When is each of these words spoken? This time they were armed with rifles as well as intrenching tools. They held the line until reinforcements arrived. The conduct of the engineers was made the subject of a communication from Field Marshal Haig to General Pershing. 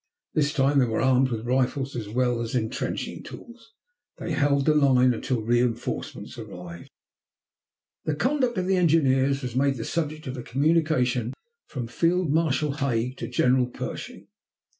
This 0.33 0.51
time 0.51 0.79
they 0.79 0.87
were 0.87 0.99
armed 0.99 1.29
with 1.29 1.45
rifles 1.45 1.95
as 1.95 2.09
well 2.09 2.41
as 2.41 2.55
intrenching 2.55 3.21
tools. 3.21 3.73
They 4.17 4.31
held 4.31 4.65
the 4.65 4.73
line 4.73 5.13
until 5.13 5.43
reinforcements 5.43 6.39
arrived. 6.39 6.89
The 8.05 8.15
conduct 8.15 8.57
of 8.57 8.65
the 8.65 8.77
engineers 8.77 9.43
was 9.43 9.55
made 9.55 9.77
the 9.77 9.85
subject 9.85 10.25
of 10.25 10.37
a 10.37 10.41
communication 10.41 11.35
from 11.67 11.85
Field 11.85 12.31
Marshal 12.31 12.71
Haig 12.77 13.15
to 13.17 13.27
General 13.27 13.67
Pershing. 13.67 14.25